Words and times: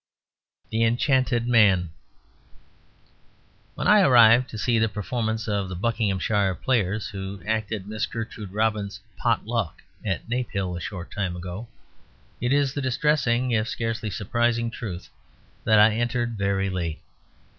THE 0.71 0.81
ENCHANTED 0.83 1.47
MAN 1.47 1.91
When 3.75 3.87
I 3.87 4.01
arrived 4.01 4.49
to 4.49 4.57
see 4.57 4.79
the 4.79 4.89
performance 4.89 5.47
of 5.47 5.69
the 5.69 5.75
Buckinghamshire 5.75 6.55
Players, 6.55 7.09
who 7.09 7.39
acted 7.45 7.85
Miss 7.87 8.07
Gertrude 8.07 8.51
Robins's 8.51 8.99
POT 9.17 9.45
LUCK 9.45 9.83
at 10.03 10.27
Naphill 10.27 10.75
a 10.75 10.81
short 10.81 11.11
time 11.11 11.35
ago, 11.35 11.67
it 12.39 12.51
is 12.51 12.73
the 12.73 12.81
distressing, 12.81 13.51
if 13.51 13.67
scarcely 13.69 14.09
surprising, 14.09 14.71
truth 14.71 15.09
that 15.65 15.77
I 15.77 15.93
entered 15.93 16.31
very 16.35 16.71
late. 16.71 17.03